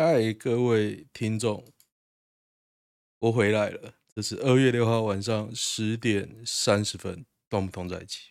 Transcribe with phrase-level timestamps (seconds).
[0.00, 1.64] 嗨，各位听众，
[3.18, 3.94] 我回来了。
[4.14, 8.30] 这是二月六号晚上十点三十分，动不动在一起。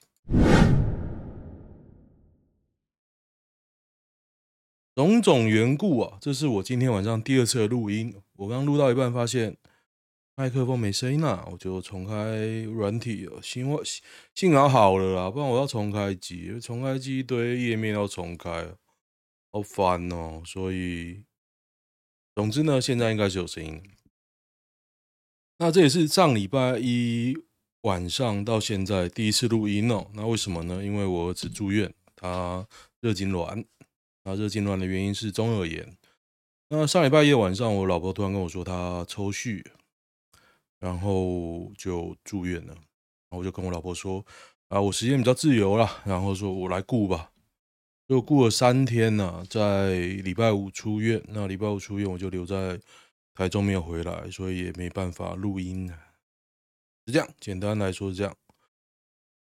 [4.96, 8.16] 种种缘故啊，这是我今天晚上第二次的录音。
[8.38, 9.58] 我刚录到一半，发现
[10.36, 13.42] 麦克风没声音啊，我就重开软体了。
[13.42, 13.82] 幸好
[14.34, 18.74] 幸好好了啦，不然我要重开机，重开机一堆页面要重开，
[19.52, 20.42] 好烦哦。
[20.46, 21.26] 所以，
[22.38, 23.82] 总之呢，现在应该是有声音。
[25.58, 27.36] 那这也是上礼拜一
[27.82, 30.06] 晚上到现在第一次录音哦。
[30.14, 30.84] 那为什么呢？
[30.84, 32.68] 因为我儿子住院，他
[33.02, 33.66] 热痉挛。
[34.24, 35.98] 他热痉挛的原因是中耳炎。
[36.70, 39.66] 那上礼拜一晚上，我老婆突然跟我说她抽搐，
[40.80, 42.76] 然后就住院了。
[42.76, 44.24] 然后我就跟我老婆说
[44.70, 47.32] ：“啊，我时间比较自由了，然后说我来顾吧。”
[48.08, 51.22] 就过了三天呢，在礼拜五出院。
[51.28, 52.80] 那礼拜五出院，我就留在。
[53.40, 55.88] 台中没有回来，所以也没办法录音。
[57.06, 58.36] 是这样，简单来说是这样。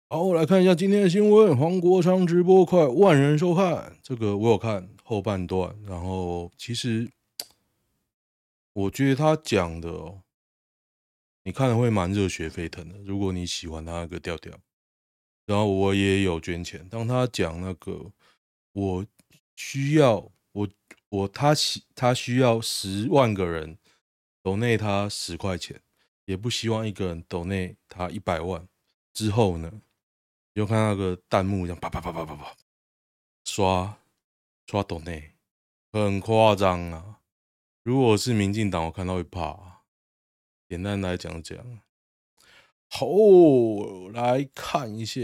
[0.08, 1.54] 好，我来看一下今天的新闻。
[1.54, 5.76] 黄国昌直播快万人收看，这个我有看后半段。
[5.86, 7.10] 然后其实
[8.72, 10.14] 我觉得他讲的，
[11.42, 12.96] 你看了会蛮热血沸腾的。
[13.04, 14.58] 如果你喜欢他那个调调，
[15.44, 16.88] 然后我也有捐钱。
[16.88, 18.10] 当他讲那个，
[18.74, 19.06] 我
[19.56, 20.30] 需要。
[20.52, 20.68] 我
[21.08, 23.76] 我他需他需要十万个人
[24.40, 25.82] 抖内他十块钱，
[26.26, 28.68] 也不希望一个人抖内他一百万。
[29.12, 29.82] 之后呢，
[30.52, 32.56] 又看那个弹幕这样啪啪啪啪啪啪
[33.44, 33.98] 刷
[34.68, 35.32] 刷抖内，
[35.90, 37.20] 很夸张啊！
[37.82, 39.82] 如果是民进党，我看到会怕。
[40.68, 41.80] 简单来讲讲，
[42.88, 43.06] 好，
[44.12, 45.20] 来看一下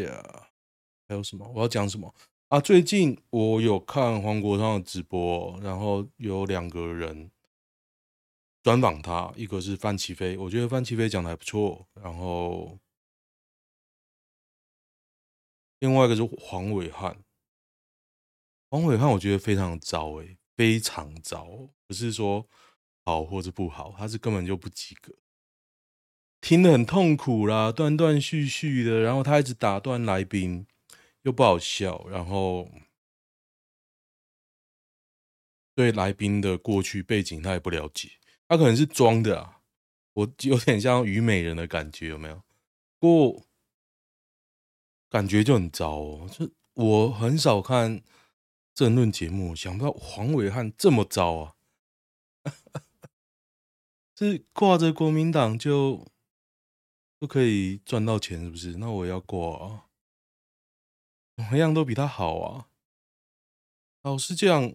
[1.07, 1.49] 还有什么？
[1.55, 2.13] 我要讲什么？
[2.51, 7.31] 啊，最近我有看黄国昌的直播，然后有两个人
[8.61, 12.81] 专访他，一个是范琪斐，我觉得范琪斐讲的还不错，然后
[15.79, 17.23] 另外一个是黄伟汉，
[18.69, 21.47] 黄伟汉我觉得非常糟诶，非常糟，
[21.87, 22.49] 不是说
[23.05, 25.15] 好或者不好，他是根本就不及格，
[26.41, 30.67] 听得很痛苦啦，断断续续的，然后他一直打断来宾。
[31.23, 32.71] 又不好笑，然后
[35.75, 38.11] 对来宾的过去背景他也不了解，
[38.49, 39.63] 他可能是装的啊，
[40.15, 42.43] 我有点像虞美人的感觉，有没有？
[42.99, 43.47] 不过
[45.09, 48.03] 感觉就很糟哦，就我很少看
[48.75, 51.57] 政论节目，想不到黄伟汉这么糟啊！
[54.17, 56.07] 是挂着国民党就
[57.21, 58.77] 就可以赚到钱，是不是？
[58.77, 59.90] 那我要挂啊！
[61.41, 62.69] 怎么样都比他好啊！
[64.03, 64.75] 老实讲，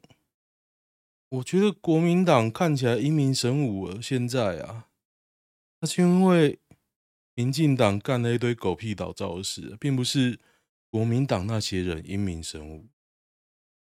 [1.30, 4.02] 我觉得国民党看起来英明神武了。
[4.02, 4.90] 现在啊，
[5.80, 6.59] 那是因为
[7.36, 10.40] 民进党干了一堆狗屁倒灶的事，并不是
[10.90, 12.88] 国民党那些人英明神武。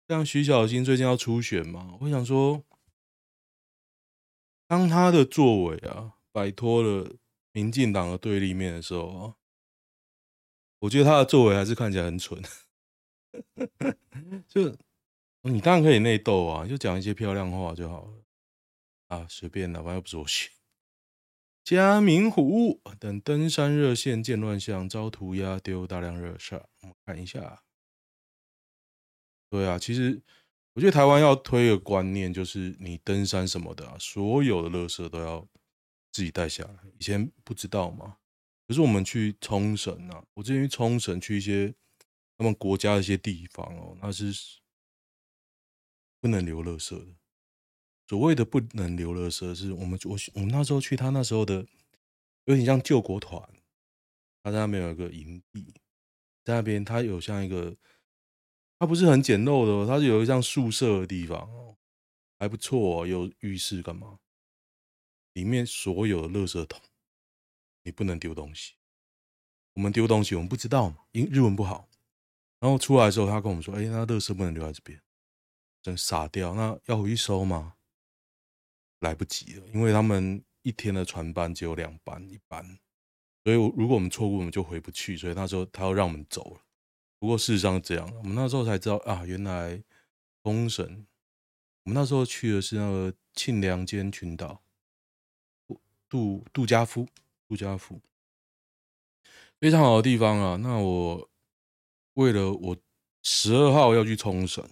[0.07, 2.63] 像徐小新最近要初选嘛，我想说，
[4.69, 7.17] 当他的作为啊摆脱了
[7.53, 9.37] 民进党的对立面的时候啊，
[10.81, 12.43] 我觉得他的作为还是看起来很蠢。
[14.49, 14.77] 就
[15.43, 18.25] 你当然可以内斗啊，就讲一些漂亮话就好了
[19.09, 20.51] 啊，随便的，反正又不是我选。
[21.63, 26.55] 嘉明湖等登山热线见乱象，遭涂鸦丢大量垃圾。
[26.83, 27.63] 我们看一下，
[29.51, 30.21] 对啊，其实
[30.75, 35.47] 我觉得台湾要推的观念就是，你登山什么的啊，所有的垃圾都要
[36.13, 36.77] 自己带下来。
[36.99, 38.17] 以前不知道嘛，
[38.67, 41.75] 可是我们去冲绳啊，我之前去冲绳去一些。
[42.37, 44.33] 他们国家一些地方哦，那是
[46.21, 47.15] 不能留垃圾的。
[48.07, 51.67] 所谓的不能留垃圾，是我们我我们那时候去，他那时候的
[52.45, 53.41] 有点像救国团，
[54.43, 55.75] 他在那边有一个营地，
[56.45, 57.77] 在那边他有像一个，
[58.79, 61.79] 他不是很简陋的，他是有一像宿舍的地方哦，
[62.39, 64.19] 还不错，有浴室干嘛？
[65.33, 66.81] 里面所有的垃圾桶，
[67.85, 68.75] 你不能丢东西。
[69.73, 71.89] 我们丢东西，我们不知道嘛，因日文不好。
[72.65, 74.99] 然后出来的时候，他跟我们说：“哎，那垃圾不能留在这边，
[75.83, 76.55] 真傻掉。
[76.55, 77.75] 那要回去收吗？
[79.01, 82.79] 来不及了，因为他们一天的船班只有两班，一班，
[83.45, 85.15] 所以如果我们错过，我们就回不去。
[85.15, 86.63] 所以那时候他要让我们走了。
[87.19, 89.85] 不过事实上是这样，我们那时候才知道啊，原来
[90.43, 91.07] 冲绳，
[91.83, 94.63] 我们那时候去的是那个庆良间群岛，
[96.09, 97.07] 杜杜嘉夫，
[97.47, 98.01] 杜嘉夫，
[99.61, 100.57] 非常好的地方啊。
[100.57, 101.29] 那我。
[102.15, 102.77] 为了我
[103.23, 104.69] 十二号要去冲绳，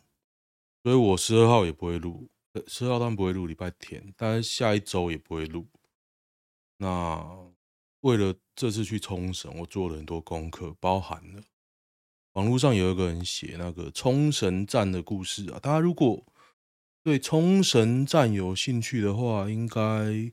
[0.83, 2.29] 所以我十二号也不会录，
[2.67, 5.69] 十二号当然不会录，礼拜天，但是下一周也不会录。
[6.79, 7.53] 那
[8.01, 11.43] 为了这次去冲绳，我做了很多功课，包含了
[12.33, 15.59] 网络上有一个人写那个冲绳站的故事啊。
[15.61, 16.25] 大家如果
[17.03, 20.33] 对冲绳站有兴趣的话，应该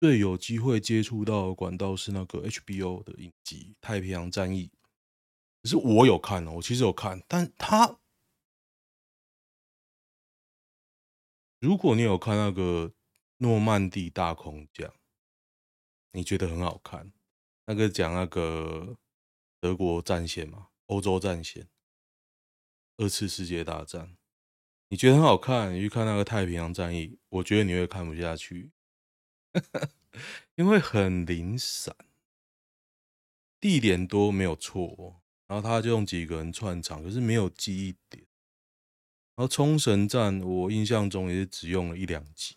[0.00, 4.70] 最有机会接触到管道是那个 HBO 的影集《太平洋战役》。
[5.66, 7.98] 是我有看哦，我其实有看，但他
[11.58, 12.94] 如果你有看那个
[13.38, 14.94] 诺曼底大空降。
[16.12, 17.12] 你觉得很好看？
[17.66, 18.96] 那个讲那个
[19.60, 21.68] 德国战线嘛，欧洲战线，
[22.96, 24.16] 二次世界大战，
[24.88, 25.74] 你觉得很好看？
[25.74, 28.70] 你去看那个太平洋战役，我觉得你会看不下去，
[30.56, 31.94] 因为很零散，
[33.60, 38.24] 地点多没有错，然后他就用几个人串场，可是没有记忆点。
[39.34, 42.56] 然后冲绳站，我印象中也是只用了一两集，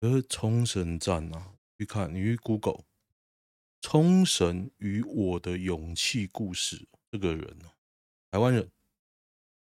[0.00, 1.52] 可是冲绳站啊。
[1.78, 2.72] 去看，你去 Google
[3.82, 6.76] 《冲绳与我的勇气故事》
[7.10, 7.70] 这个人呢，
[8.30, 8.70] 台湾人，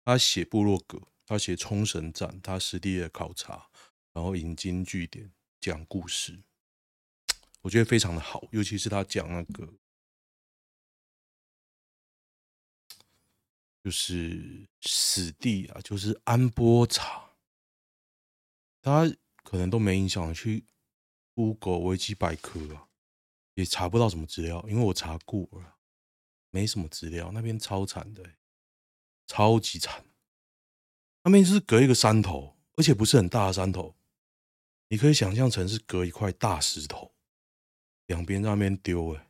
[0.05, 3.67] 他写部落格，他写冲绳站，他实地的考察，
[4.13, 6.43] 然后引经据典讲故事，
[7.61, 9.73] 我觉得非常的好，尤其是他讲那个，
[13.83, 17.31] 就是死地啊，就是安波查，
[18.81, 20.65] 大家可能都没印象去。
[21.35, 22.87] Google 维基百科啊，
[23.55, 25.77] 也查不到什么资料，因为我查过了，
[26.51, 27.31] 没什么资料。
[27.31, 28.23] 那边超惨的，
[29.25, 30.05] 超级惨。
[31.23, 33.95] 那边就是隔一个山头，而且不是很大的山头，
[34.89, 37.15] 你可以想象成是隔一块大石头，
[38.05, 39.27] 两边在那边丢哎，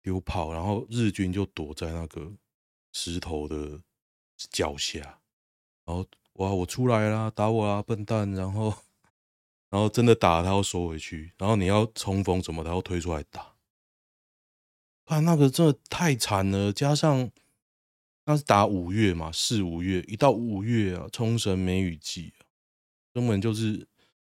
[0.00, 2.32] 丢炮，然后日军就躲在那个
[2.92, 3.82] 石头的
[4.50, 5.20] 脚下，
[5.84, 8.74] 然后哇，我出来啦，打我啊，笨蛋，然后。
[9.70, 11.34] 然后真的打，他要收回去。
[11.36, 13.54] 然后你要冲锋什么，他要推出来打。
[15.04, 17.30] 看那个真的太惨了，加上
[18.24, 22.48] 那是打五月嘛，四五月一到五月啊，冲绳梅雨季啊，
[23.12, 23.86] 根本就是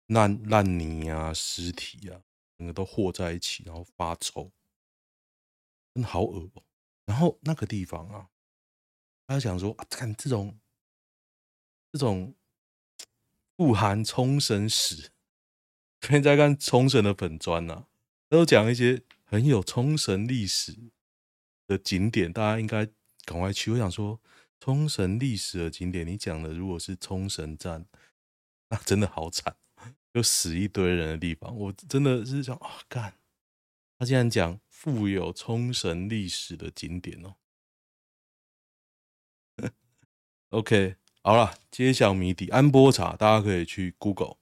[0.09, 2.21] 烂烂泥啊、尸体啊，
[2.59, 4.53] 整个都和在一起，然后发臭，
[5.95, 6.63] 真的好恶喔。
[7.07, 8.29] 然后那个地方啊，
[9.33, 10.59] 他就想说，啊，看这种
[11.91, 12.35] 这种
[13.57, 15.11] 富含冲绳史。
[16.03, 17.87] 现在看冲绳的粉专呐，
[18.29, 20.77] 都讲一些很有冲绳历史
[21.67, 22.85] 的景点，大家应该
[23.25, 23.71] 赶快去。
[23.71, 24.21] 我想说，
[24.61, 27.87] 冲绳历史的景点，你讲的如果是冲绳站，
[28.69, 29.57] 那真的好惨，
[30.13, 31.57] 就死一堆人的地方。
[31.57, 33.15] 我真的是想啊，干！
[33.99, 37.37] 他竟然讲富有冲绳历史的景点哦。
[40.53, 44.37] OK，好了，揭晓谜底，安波茶，大家可以去 Google。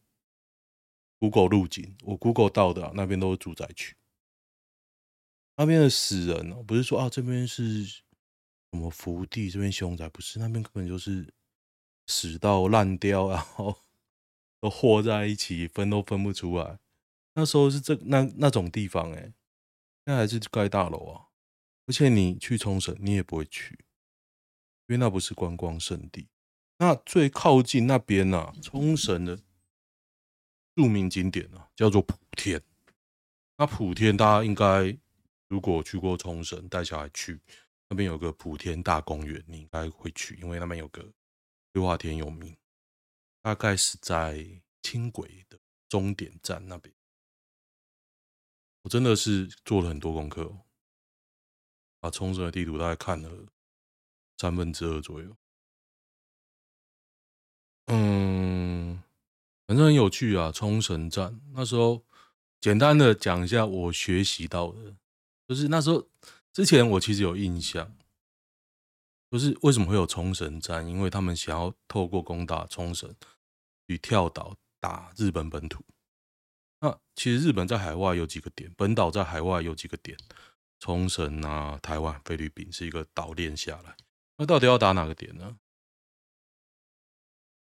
[1.21, 3.95] Google 路径，我 Google 到的、那边都是住宅区，
[5.57, 8.03] 那边的死人哦，不是说啊这边是什
[8.73, 11.33] 么福地，这边凶宅，不是，那边根本就是
[12.09, 13.77] 死到烂掉，然后
[14.61, 16.81] 都和在一起，分都分不出来。
[17.35, 19.33] 那时候是这那那种地方、欸，哎，
[20.07, 21.27] 那还是盖大楼啊，
[21.87, 23.79] 而且你去冲绳，你也不会去，
[24.91, 26.29] 因为那不是观光胜地。
[26.79, 29.39] 那最靠近那边呢、啊，冲绳的。
[30.75, 32.61] 著名景点啊，叫做普天。
[33.57, 34.99] 那普天大家应该
[35.47, 37.41] 如果去过冲绳，带小孩去
[37.89, 41.13] 那边有个普天大公园，你应该会去，因为那边有个
[41.75, 42.57] 溜滑梯有名。
[43.43, 44.45] 大概是在
[44.83, 45.57] 轻轨的
[45.89, 46.93] 终点站那边。
[48.83, 50.63] 我真的是做了很多功课哦，
[52.01, 53.47] 把冲绳的地图大概看了
[54.41, 55.37] 三分之二左右。
[57.87, 59.03] 嗯。
[59.67, 62.03] 反正很有趣啊，冲绳站那时候，
[62.61, 64.97] 简单的讲一下我学习到的，
[65.47, 66.09] 就是那时候
[66.53, 67.97] 之前我其实有印象，
[69.31, 73.15] 就是为什么会有冲绳站，因为他们想要透过攻打冲绳
[73.87, 75.85] 与跳岛打日本本土。
[76.81, 80.19] 那其实日本在海外有几个点，本岛在海外有几个点，
[80.81, 83.97] 冲绳啊、台湾、菲律宾是一个岛链下来。
[84.41, 85.59] 那到底要打哪个点呢？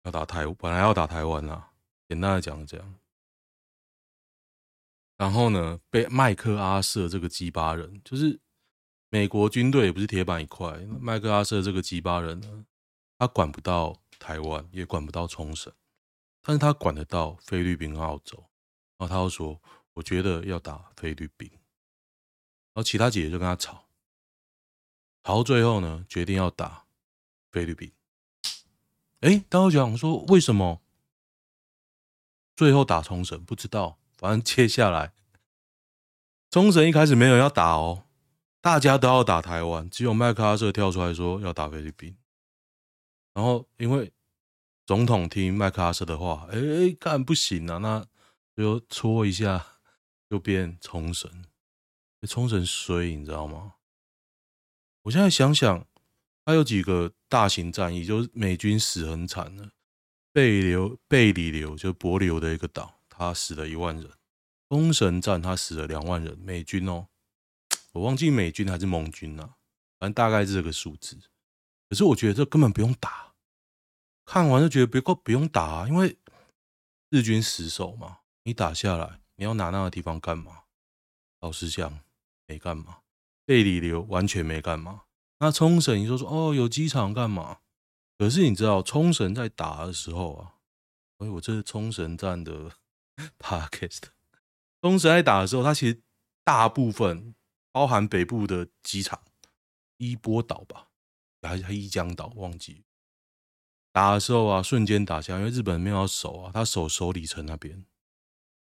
[0.05, 1.71] 要打台，本来要打台湾啊。
[2.09, 2.95] 简单的讲，这样。
[5.19, 8.41] 然后呢，被麦克阿瑟这个鸡巴人，就是
[9.11, 10.79] 美国军队也不是铁板一块。
[10.99, 12.65] 麦克阿瑟这个鸡巴人呢，
[13.19, 15.71] 他管不到台湾，也管不到冲绳，
[16.41, 18.39] 但是他管得到菲律宾和澳洲。
[18.97, 19.61] 然后他又说
[19.93, 21.51] ：“我觉得要打菲律宾。”
[22.73, 23.85] 然后其他姐姐就跟他吵，
[25.23, 26.85] 好最后呢，决定要打
[27.51, 27.93] 菲律宾。
[29.21, 30.83] 哎，大家讲说为什么
[32.57, 33.45] 最后打冲绳？
[33.45, 35.13] 不知道，反正接下来
[36.51, 38.05] 冲绳一开始没有要打哦，
[38.61, 42.17] 大家都要打台湾，只有麦克阿瑟跳出来说要打菲律宾。
[43.33, 44.13] 然后因为
[44.85, 46.59] 总统听麦克阿瑟的话，哎，
[46.99, 48.05] 干不行啊，那
[48.57, 49.79] 就搓一下，
[50.29, 51.45] 就变冲绳。
[52.29, 53.75] 冲绳衰，你知道吗？
[55.03, 55.87] 我现在想想。
[56.45, 59.71] 他有几个大型战役，就是美军死很惨了。
[60.33, 64.11] 贝流贝里流就是帛琉的一个岛，他死了一万人。
[64.69, 67.07] 冲绳战他死了两万人，美军哦，
[67.93, 69.55] 我忘记美军还是盟军了，
[70.01, 71.17] 反正大概是这个数字。
[71.89, 73.35] 可是我觉得这根本不用打，
[74.25, 76.19] 看完就觉得不够不用打啊，因为
[77.11, 80.65] 日军死守嘛，你打下来你要拿那个地方干嘛？
[81.39, 82.01] 老实讲，
[82.49, 83.02] 没干嘛。
[83.45, 85.03] 贝里琉完全没干嘛。
[85.39, 87.59] 那冲绳，你就说哦，有机场干嘛？
[88.19, 90.55] 可是你知道，冲绳在打的时候啊，
[91.19, 92.71] 哎，我这是冲绳站的
[93.41, 94.03] podcast。
[94.81, 96.01] 冲绳在打的时候，它其实
[96.45, 97.35] 大部分
[97.73, 99.21] 包含北部的机场，
[99.97, 100.89] 伊波岛吧，
[101.43, 102.85] 还是伊江岛，忘记。
[103.93, 107.85] 打的时候啊，瞬间打下，因为日本没有守啊，他守首里城那边，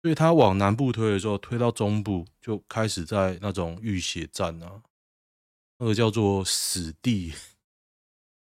[0.04, 4.82] 所以他往南部推的时候，推到中部就开始在那种浴血战啊。
[5.78, 7.32] 那个叫做死地，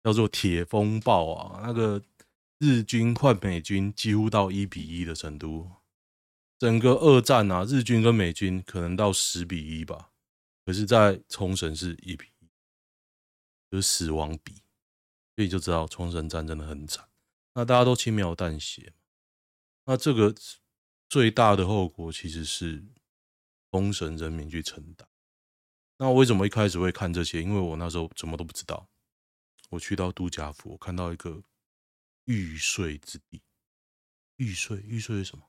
[0.04, 1.62] 叫做铁风暴啊！
[1.64, 2.02] 那个
[2.58, 5.70] 日军换美军几乎到一比一的程度，
[6.58, 10.10] 整个二战啊，日军跟美军可能到十比一吧，
[10.66, 12.48] 可是，在冲绳是一比一，
[13.70, 14.54] 就是死亡比，
[15.36, 17.08] 所以就知道冲绳战真的很惨。
[17.54, 18.94] 那大家都轻描淡写，
[19.86, 20.34] 那这个
[21.14, 22.84] 最大的后果其实是
[23.70, 25.08] 冲绳人民去承担。
[25.98, 27.40] 那我为什么一开始会看这些？
[27.40, 28.90] 因为我那时候什么都不知道。
[29.70, 31.44] 我去到杜家夫，我看到一个
[32.26, 33.44] 玉碎之地。
[34.38, 35.48] 玉碎，玉碎是什么？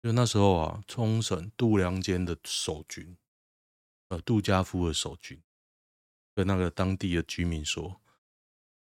[0.00, 3.16] 就那时候啊，冲绳渡良间的守军，
[4.10, 5.42] 呃，杜家夫的守军，
[6.36, 8.00] 跟那个当地的居民说：“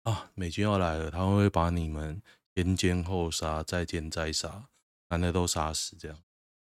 [0.05, 2.23] 啊，美军要来了，他们会把你们
[2.63, 4.69] 先奸后杀，再奸再杀，
[5.09, 6.23] 男的都杀死，这样。”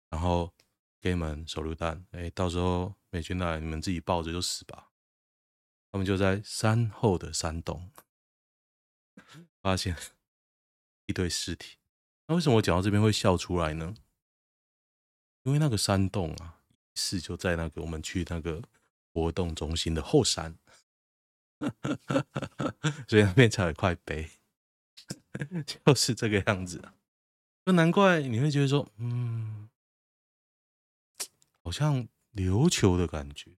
[0.09, 0.53] 然后。
[1.01, 4.89] 给你们手榴弹，哎，到时候美军来，你们自己抱着就死吧。
[5.91, 7.91] 他们就在山后的山洞
[9.61, 9.95] 发现
[11.05, 11.77] 一堆尸体。
[12.25, 13.93] 那为什么我讲到这边会笑出来呢？
[15.43, 16.59] 因为那个山洞啊，
[16.95, 18.63] 是就在那个我们去那个
[19.13, 20.57] 活动中心的后山，
[23.07, 24.31] 所以那边才有一块碑，
[25.85, 26.81] 就是这个样子。
[27.65, 29.69] 就难怪你会觉得说，嗯。
[31.63, 33.51] 好像琉球的感觉，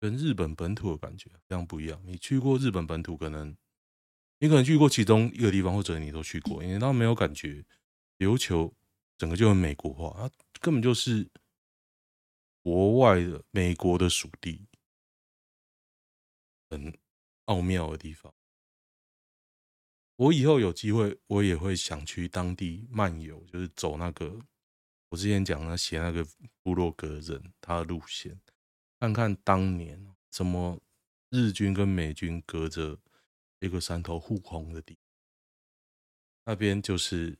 [0.00, 2.00] 跟日本本土的感觉非常不一样。
[2.06, 3.54] 你去过日本本土，可能
[4.38, 7.62] 你可能去过其中一个地方，或者你都去过，你倒没有感觉。
[8.16, 8.74] 琉球
[9.18, 10.30] 整个就很美国化，它
[10.60, 11.28] 根本就是
[12.62, 14.66] 国外的美国的属地，
[16.70, 16.98] 很
[17.44, 18.32] 奥妙的地方。
[20.20, 24.38] 我以后有机会，我也会想去当地漫游，就是走那个。
[25.08, 26.22] 我之前讲那写那个
[26.62, 28.38] 部落格人他的路线，
[28.98, 30.78] 看看当年怎么
[31.30, 33.00] 日军跟美军隔着
[33.60, 34.98] 一个山头互轰的地，
[36.44, 37.38] 那边就是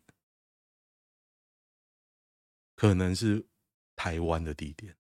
[2.75, 3.47] 可能是
[3.95, 4.97] 台湾的地点，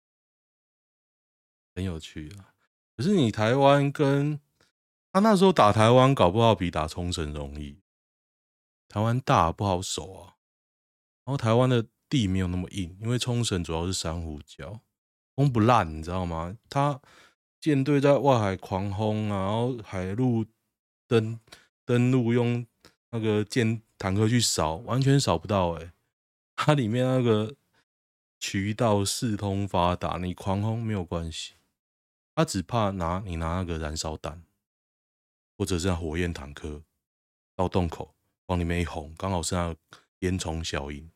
[1.74, 2.54] 很有趣啊。
[2.94, 4.38] 可是你台湾跟
[5.12, 7.80] 他那时候打台湾，搞不好比打冲绳容易。
[8.88, 10.36] 台湾大不好守啊，
[11.24, 11.86] 然后台湾的。
[12.10, 14.80] 地没有那么硬，因为冲绳主要是珊瑚礁，
[15.36, 16.58] 轰不烂，你知道吗？
[16.68, 17.00] 他
[17.60, 20.44] 舰队在外海狂轰啊，然后海陆
[21.06, 21.38] 登
[21.84, 22.66] 登陆用
[23.12, 25.92] 那个舰坦克去扫，完全扫不到哎、欸。
[26.56, 27.54] 它里面那个
[28.40, 31.54] 渠道四通发达，你狂轰没有关系。
[32.34, 34.42] 他只怕拿你拿那个燃烧弹，
[35.60, 36.82] 或者是火焰坦克
[37.54, 38.14] 到洞口
[38.46, 39.76] 往里面一轰，刚好是那
[40.20, 41.12] 烟囱效应。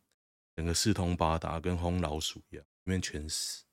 [0.54, 3.64] 整个四通八达，跟轰老鼠一样，里面全死。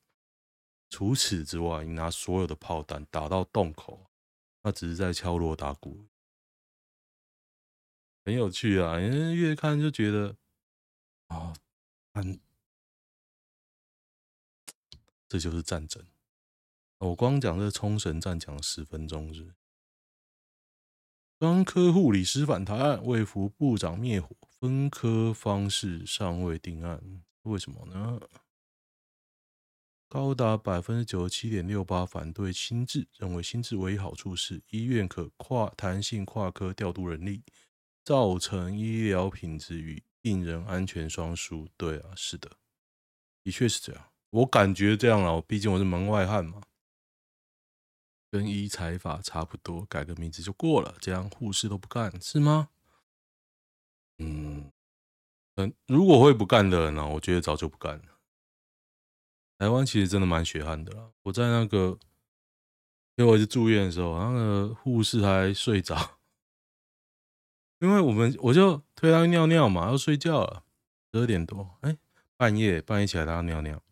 [0.90, 4.10] 除此之外，你拿所有的炮弹打到洞口，
[4.62, 6.08] 那只是在敲锣打鼓，
[8.24, 8.98] 很有趣啊！
[8.98, 10.38] 你越看就觉得，
[11.28, 11.54] 哦，
[12.14, 12.40] 很，
[15.28, 16.08] 这就是战争。
[17.00, 19.54] 我光讲这冲绳战讲了十分钟是。
[21.42, 24.30] 专科护理师反弹案，卫福部长灭火。
[24.60, 27.02] 分科方式尚未定案，
[27.42, 28.22] 为什么呢？
[30.08, 37.42] 高达百分之九十七点六八反对新制，认为新制唯一好处是医院可跨弹性跨科调度人力，
[38.04, 41.68] 造成医疗品质与病人安全双输。
[41.76, 42.52] 对啊，是的，
[43.44, 44.12] 的确是这样。
[44.30, 46.62] 我感觉这样啊，我毕竟我是门外汉嘛，
[48.32, 52.70] 跟医材法差不多，改个名字就过了，这样护士都不干是吗？
[54.20, 54.72] 嗯，
[55.56, 58.06] 嗯，如果会不干的人呢，我觉得早就不干了。
[59.58, 61.12] 台湾其实真的蛮血汗的啦。
[61.24, 62.00] 我在那个，
[63.16, 66.18] 因为我是住院的时候，那个护士还睡着，
[67.80, 70.64] 因为我们我就推他尿尿嘛，要睡觉了，
[71.12, 71.98] 十二点多，哎，
[72.38, 73.84] 半夜半夜起来他尿尿，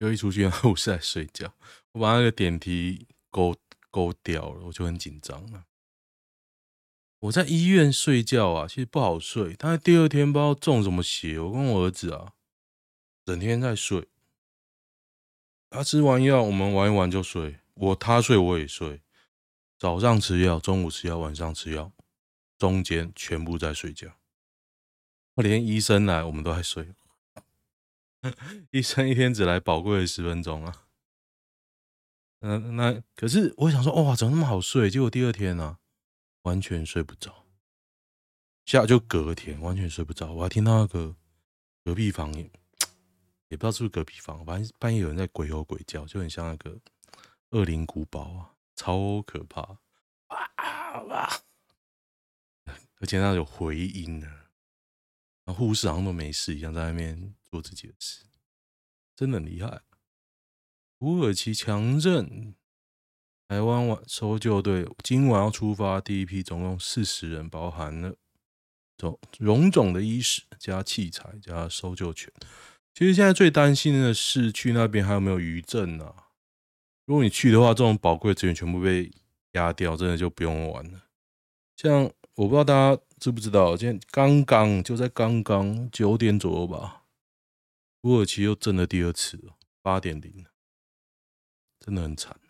[0.00, 1.54] 又一出去，然后我是在睡觉，
[1.92, 3.56] 我把那个点滴勾
[3.90, 5.64] 勾掉了，我就很紧张了。
[7.20, 12.32] 我在医院睡觉啊，其实不好睡，他第二天不知道中什么邪，我跟我儿子啊。
[13.26, 14.08] 整天在睡，
[15.68, 17.58] 他吃完药，我们玩一玩就睡。
[17.74, 19.02] 我他睡我也睡，
[19.78, 21.92] 早上吃药，中午吃药，晚上吃药，
[22.58, 24.16] 中间全部在睡觉。
[25.36, 26.94] 连医生来，我们都在睡。
[28.70, 30.86] 医生一天只来宝贵的十分钟啊。
[32.40, 34.90] 嗯，那可是我想说，哇，怎么那么好睡？
[34.90, 35.78] 结果第二天呢、啊，
[36.42, 37.46] 完全睡不着。
[38.64, 41.16] 下就隔天完全睡不着，我还听到那个
[41.84, 42.32] 隔壁房。
[43.48, 46.80] 也不知道是不是隔壁房，反正半夜有人在鬼吼鬼叫，就很像那个
[47.50, 49.60] 恶灵古堡啊，超可怕！
[50.28, 51.28] 哇哇！
[53.00, 54.28] 而且那有回音呢，
[55.44, 58.24] 然后护士好像都没事一样，在外面做自己的事，
[59.16, 59.80] 真的很厉害。
[60.98, 62.54] 土耳其强震，
[63.48, 68.14] 台湾晚搜救队今晚要出发，第一批总共四十人，包含了
[68.96, 72.32] 种种种的医师加器材加搜救犬。
[72.92, 76.28] 其实现在最担心的是去那边还有没有余震啊？
[77.06, 79.10] 如果你去的话，这种宝贵资源全部被
[79.52, 81.02] 压掉，真的就不用玩了。
[81.76, 82.04] 像
[82.34, 86.99] 我不知道大家知不知道，今天刚刚就在刚刚九点左右吧，
[88.02, 90.46] 土耳其又震了第二次了，八点零，
[91.78, 92.40] 真的很惨。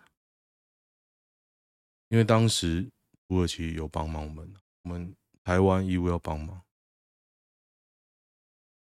[2.09, 2.91] 因为当时
[3.29, 6.63] 土耳其有帮忙我们，我们台湾义务要帮忙。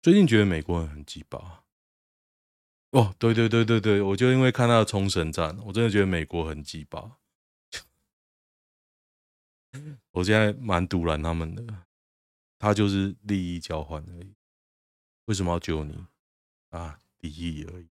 [0.01, 1.63] 最近觉得美国人很鸡巴
[2.91, 7.17] 哦，对对对对对，我就因为看他的冲绳站，我真的觉得美国很鸡巴。
[10.11, 11.85] 我现在蛮阻拦他们的，
[12.59, 14.35] 他就是利益交换而已。
[15.25, 16.05] 为什么要救你
[16.75, 17.01] 啊？
[17.19, 17.89] 利益而已。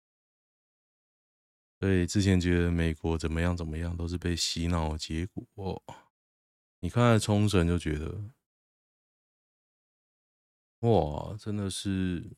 [1.80, 5.82] 所以之前觉得美国怎么样怎么样，都是被洗脑的结果。
[6.80, 8.30] 你看冲绳就觉得。
[10.80, 12.36] 哇，真的是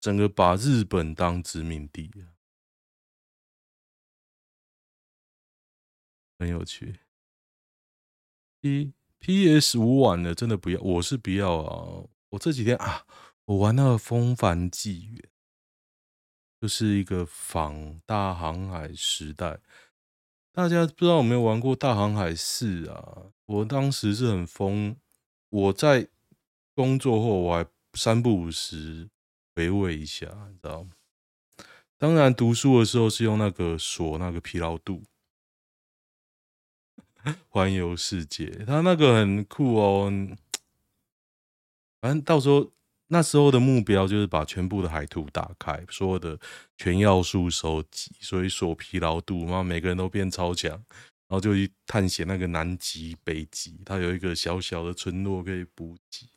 [0.00, 2.34] 整个把日本当殖民地啊，
[6.38, 6.98] 很有趣。
[8.60, 12.08] P PS 五玩的真的不要，我是不要啊。
[12.30, 13.06] 我这几天啊，
[13.50, 15.16] 我玩那个《风帆纪元》，
[16.60, 19.58] 就是一个仿大航海时代。
[20.52, 23.32] 大家不知道有没有玩过《大航海四》啊？
[23.46, 24.96] 我当时是很疯，
[25.48, 26.08] 我在。
[26.72, 29.10] 工作后我还三不五时
[29.54, 30.92] 回味一下，你知道吗？
[31.98, 35.02] 当然读书的时候是用那个锁那个疲劳度，
[37.50, 40.10] 环游世界，它那个很酷哦。
[42.00, 42.72] 反正到时候
[43.12, 46.38] 那时候的目标就是把全部的海图打开，所有的
[46.76, 56.28] 全要素收集，所以锁疲劳度，然后每个人都变超强，然后就去探险那个南极、北极，它有一个小小的村落可以补给。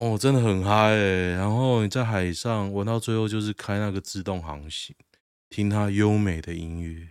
[0.00, 1.36] 哦，真的很嗨欸！
[1.36, 4.94] 然后你在海上玩到最后，就是开那个自动航行，
[5.48, 7.10] 听它优美的音乐，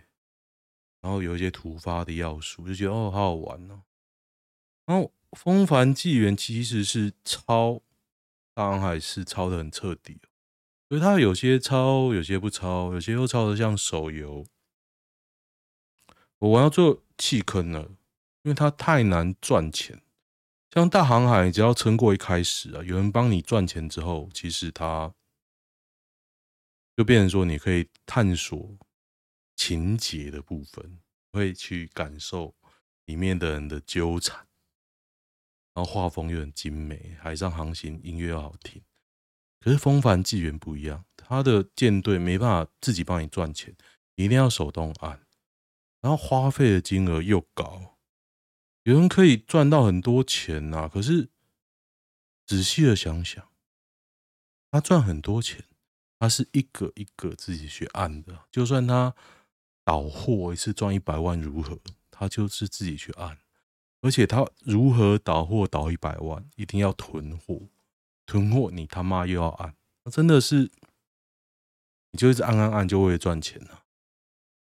[1.00, 3.80] 然后有一些突发的要素，就觉得哦，好好玩哦。
[4.84, 5.04] 然后
[5.36, 7.80] 《风帆纪元》其实是超
[8.54, 10.20] 大航海是抄的很彻底，
[10.88, 14.46] 所以它有些抄，有些不抄，有些又抄的像手游。
[16.38, 17.82] 我玩到最后弃坑了，
[18.42, 20.00] 因为它太难赚钱。
[20.70, 25.14] 像大航海，只要撑过一开始啊，有人帮你赚钱之后，其实它
[26.96, 28.76] 就变成说，你可以探索
[29.56, 31.00] 情节的部分，
[31.32, 32.54] 会去感受
[33.06, 34.46] 里面的人的纠缠，
[35.74, 38.80] 然后画风又很精美，海上航行音乐又好听。
[39.60, 43.74] 可是风帆纪元不一样，他的舰队没办法自己帮你赚钱，
[44.14, 45.26] 你一定要手动按，
[46.00, 47.98] 然后花费的金额又高。
[48.82, 51.30] 有人可以赚到很多钱呐、啊，可是
[52.46, 53.48] 仔细的想想，
[54.70, 55.64] 他赚很多钱，
[56.18, 59.14] 他是一个一个自己去按的，就算他
[59.82, 63.38] 倒货一次赚一百万如何，他就是自己去按，
[64.04, 67.58] 而且他如何倒货倒一百万，一定要囤货，
[68.26, 69.74] 囤货你他妈又要按，
[70.12, 70.70] 真的是，
[72.10, 73.84] 你就一直按按按就会赚钱了。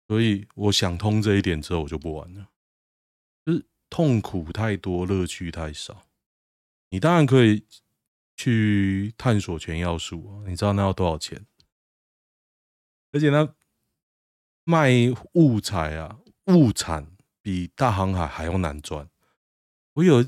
[0.08, 2.48] 所以我想通这一点之后，我就不玩了。
[3.46, 6.06] 就是痛苦太多，乐趣太少。
[6.92, 7.66] 你当然可以
[8.38, 11.46] 去探索全要素啊，你知道那要多少钱？
[13.12, 13.54] 而且那
[14.64, 14.90] 卖
[15.34, 17.12] 物材啊，物产
[17.42, 19.10] 比大航海还要难赚。
[19.98, 20.24] 我有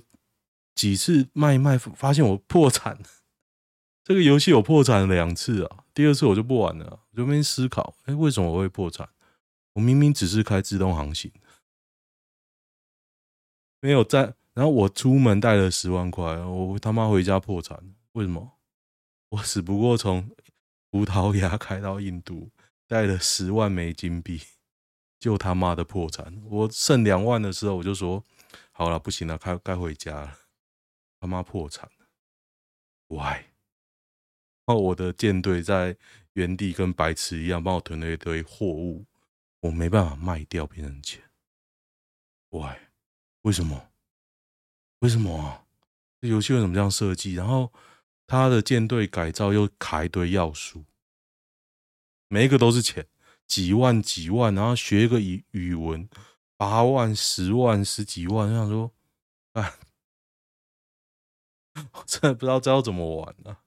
[0.73, 2.99] 几次卖一卖，发现我破产。
[4.03, 9.07] 这个游戏我破产了两次啊，第二次我就不玩了，我就没思考，哎，为什么我会破产？
[9.73, 11.31] 我明明只是开自动航行，
[13.79, 14.33] 没有在。
[14.55, 18.57] 然后我出门带了十万块，我他妈回家破产，为什么？
[19.29, 20.31] 我只不过从
[20.89, 22.49] 葡萄牙开到印度，
[22.87, 24.41] 带了十万枚金币，
[25.19, 26.41] 就他妈的破产。
[26.45, 28.25] 我剩两万的时候，我就说
[28.79, 30.39] 好了，不行了，该该回家了。
[31.19, 32.07] 他妈破产了
[33.09, 33.43] ，Why？
[34.65, 35.97] 然后我的舰队在
[36.31, 39.05] 原地跟白痴一样，帮我囤了一堆货物。
[39.59, 41.21] 我没办法卖掉变成钱
[42.51, 42.77] ，Why？
[43.41, 43.89] 为什么？
[44.99, 45.67] 为什么啊？
[46.21, 47.33] 这游戏为什么这样设计？
[47.33, 47.73] 然后
[48.27, 50.85] 他的舰队改造又卡一堆要素，
[52.29, 53.05] 每一个都是钱，
[53.45, 56.07] 几万几万，然后学一个语语文，
[56.59, 58.91] 八万、十万、十几万，我想说，
[59.53, 59.75] 哎，
[61.93, 63.63] 我真的不知道这要怎么玩啊！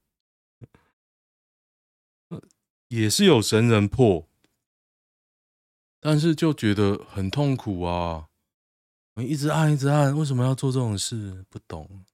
[2.88, 4.28] 也是有神人破。
[6.00, 8.28] 但是就觉得很痛苦啊！
[9.14, 11.46] 你一直按，一直按，为什么要做这种事？
[11.48, 12.05] 不懂。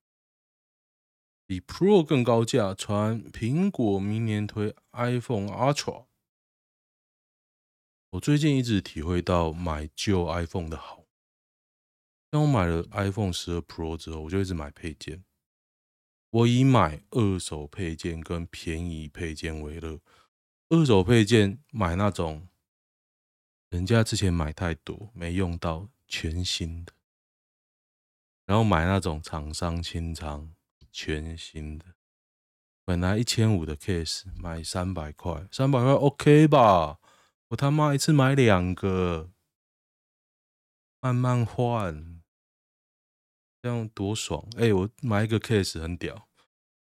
[1.44, 6.08] 比 Pro 更高价，传苹果明年推 iPhone Ultra。
[8.11, 11.05] 我最近一直体会到买旧 iPhone 的好。
[12.31, 15.25] 当我买了 iPhone 十二 Pro 之后，我就一直买配件。
[16.31, 20.01] 我以买二手配件跟便宜配件为乐。
[20.68, 22.49] 二手配件买那种。
[23.71, 26.92] 人家之前买太多没用到全新的，
[28.47, 30.55] 然后买那种厂商清仓
[30.90, 31.85] 全新的，
[32.87, 36.99] 本来一千五的 case 买三百块，三百块 OK 吧？
[37.48, 39.30] 我他妈一次买两个，
[41.00, 42.20] 慢慢换，
[43.62, 44.46] 这样多爽！
[44.56, 46.28] 哎、我买一个 case 很屌。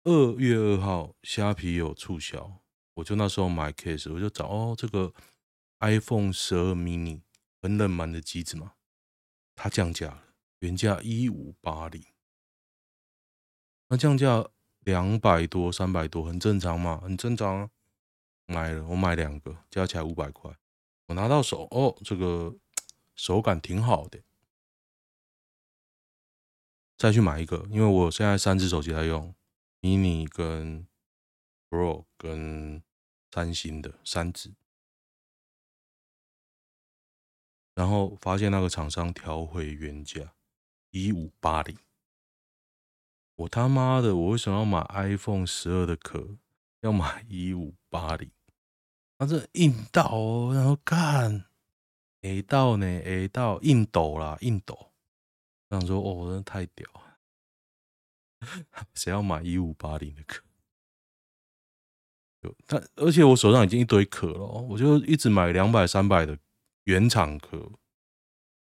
[0.03, 2.61] 二月二号虾皮有促销，
[2.95, 5.13] 我就那时候买 case，我就找哦这个。
[5.81, 7.21] iPhone 十二 mini
[7.61, 8.73] 很冷门的机子嘛，
[9.55, 10.23] 它降价了，
[10.59, 12.03] 原价一五八零，
[13.87, 14.45] 那降价
[14.81, 17.69] 两百多、三百多，很正常嘛，很正常啊。
[18.49, 20.51] 买了，我买两个，加起来五百块，
[21.05, 22.55] 我拿到手，哦，这个
[23.15, 24.23] 手感挺好的，
[26.97, 29.35] 再去买一个，因为我现在三只手机在用
[29.81, 30.87] ，mini 跟
[31.69, 32.81] Pro 跟
[33.31, 34.55] 三星的三只。
[37.75, 40.33] 然后发现那个厂商调回原价
[40.89, 41.77] 一五八零，
[43.35, 46.37] 我他妈的，我为什么要买 iPhone 十二的壳？
[46.81, 48.31] 要买一五八零，
[49.19, 51.45] 他这硬到哦，然后干
[52.21, 54.93] ，A 到呢，A 到硬抖啦，硬抖。
[55.69, 57.19] 想说，哦，真的太屌了，
[58.95, 60.41] 谁要买一五八零的壳？
[62.65, 66.39] 但而且我手上已经一堆壳了，我就一直买两百、三百的。
[66.85, 67.71] 原厂壳，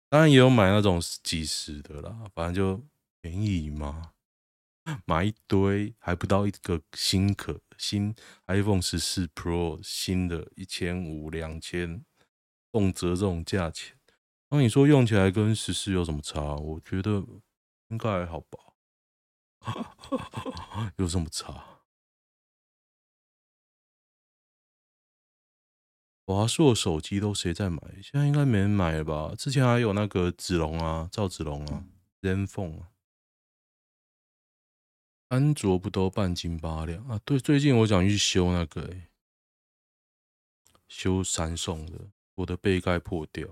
[0.10, 2.84] 当然也有买那种几十的啦，反正就
[3.22, 4.12] 便宜嘛，
[5.06, 8.16] 买一堆还不到一个新壳，新
[8.48, 12.04] iPhone 十四 Pro 新的一千五两千，
[12.72, 13.98] 动辄这种价钱，
[14.50, 16.56] 那你说用起来跟十四有什么差？
[16.56, 17.24] 我觉得
[17.90, 18.60] 应该还好吧，
[20.98, 21.82] 有什么差？
[26.26, 27.80] 华硕手机都谁在买？
[28.04, 29.34] 现在应该没人买了吧？
[29.38, 31.86] 之前还有那个子龙啊，赵子龙啊
[32.22, 32.92] ，ZenFone 啊，
[35.30, 37.20] 安卓不都半斤八两啊？
[37.26, 38.96] 对，最近我想去修那个、
[40.88, 43.46] 修三送的，我的背盖破掉，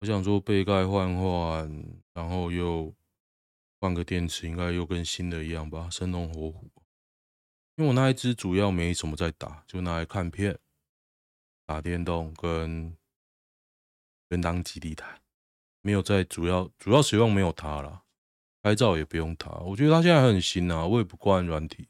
[0.00, 2.94] 我想说背盖换换，然后又
[3.80, 6.70] 换个电池，应该又跟新的一样吧，生龙活虎。
[7.76, 10.58] 因为我那一支主要没什么在打，就拿来看片。
[11.66, 12.96] 打电动跟
[14.28, 15.22] 原档基地台，
[15.80, 18.03] 没有在主要主要使用没有它了，
[18.64, 19.50] 拍照也不用它。
[19.58, 21.86] 我觉得它现在很新啊，我也不惯软体。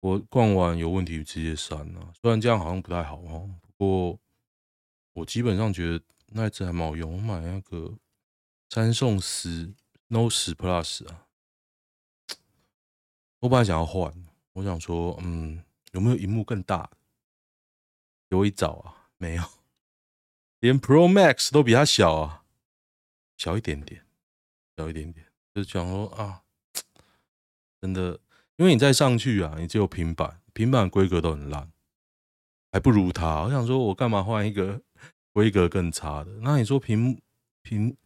[0.00, 4.20] 我逛完有问题直接删了，虽然这样好像不太好哦，不过
[5.14, 7.10] 我基本上觉得那一只还蛮好用。
[7.10, 7.96] 我买那个
[8.68, 9.72] 三送十
[10.08, 11.26] Note 10 Plus 啊，
[13.40, 14.12] 我本来想要换，
[14.52, 16.90] 我想说，嗯，有没有荧幕更大？
[18.28, 19.42] 有一找啊，没有，
[20.60, 22.44] 连 Pro Max 都比它小啊，
[23.38, 24.03] 小一点点，
[24.76, 26.42] 小一点点，就讲说啊，
[27.80, 28.18] 真的，
[28.56, 31.70] 因为你再上去啊，你只有平板，平板规格都很烂，
[32.72, 33.42] 还不如它。
[33.42, 34.80] 我想说，我干嘛换一个
[35.32, 36.30] 规格更差的？
[36.42, 37.20] 那你说屏幕
[37.62, 37.96] 屏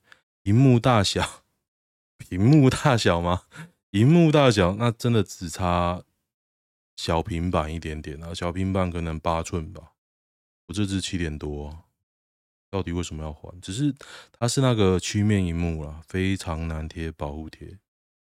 [0.43, 1.45] 屏幕大小，
[2.19, 3.43] 屏幕大小吗？
[3.91, 6.03] 屏幕大小，那真的只差
[6.97, 9.93] 小平板一点点啊，小平板可能八寸吧。
[10.67, 11.85] 我这支七点多，
[12.71, 13.61] 到底为什么要换？
[13.61, 13.95] 只是
[14.33, 17.79] 它是那个曲面荧幕啦，非常难贴保护贴，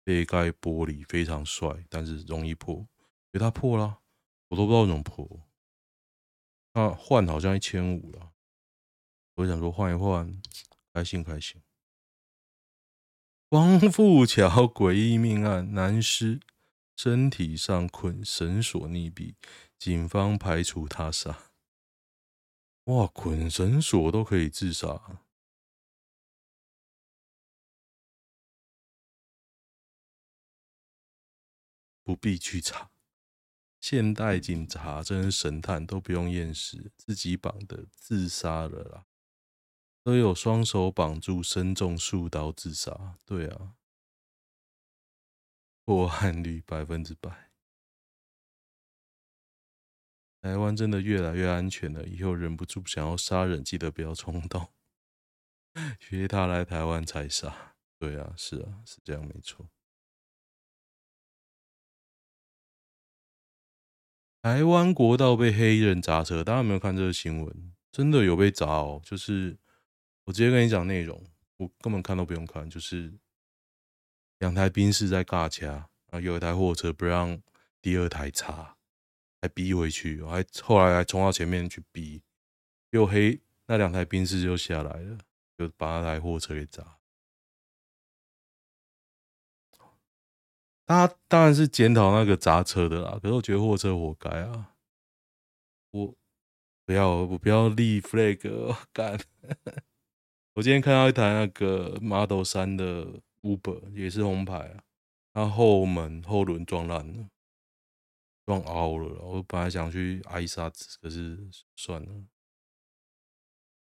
[0.04, 2.86] 背盖玻璃非常帅，但是容易破。
[3.32, 4.00] 给它破了，
[4.48, 5.46] 我都不知道怎么破。
[6.74, 8.32] 那换好像一千五了，
[9.36, 10.40] 我想说换一换，
[10.92, 11.62] 开心开心。
[13.48, 16.40] 光复桥诡异命案，男尸
[16.96, 19.34] 身体上捆绳索溺毙，
[19.78, 21.51] 警方排除他杀。
[22.86, 25.22] 哇，捆绳索都可以自杀，
[32.02, 32.90] 不必去查。
[33.80, 39.06] 现代警察真是神探，都不用验尸，自己绑的自杀了啦。
[40.02, 43.18] 都有双手绑住，身中数刀自杀。
[43.24, 43.76] 对啊，
[45.84, 47.51] 破案率百分之百。
[50.42, 54.72] 台湾真的越来越安全了，以后忍不住想要杀人，记得不要冲动，
[56.10, 57.76] 约他来台湾才杀。
[58.00, 59.68] 对啊，是啊，是这样没错。
[64.42, 67.72] 台湾国道被黑衣人砸车，大家有没有看这个新闻？
[67.92, 69.00] 真的有被砸哦！
[69.04, 69.56] 就是
[70.24, 71.24] 我直接跟你讲内容，
[71.58, 73.14] 我根本看都不用看，就是
[74.40, 77.40] 两台宾士在尬掐，啊，有一台货车不让
[77.80, 78.76] 第二台插。
[79.42, 82.22] 还逼回去，还后来还冲到前面去逼，
[82.90, 85.18] 又黑那两台兵士就下来了，
[85.58, 86.98] 就把那台货车给砸。
[90.86, 94.74] 他当然是检讨那个砸车的啦，可是我觉得货车活该啊！
[95.90, 96.14] 我
[96.84, 98.38] 不要，我不要立 flag，
[98.92, 99.18] 干！
[100.54, 104.84] 我今天看到一台那个 Model 3的 Uber 也是红牌啊，
[105.32, 107.26] 它后门后轮撞烂了。
[108.44, 112.08] 撞凹了，我本来想去挨沙子，可是算了，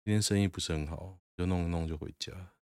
[0.04, 2.52] 今天生意不是很好，就弄一弄就回家。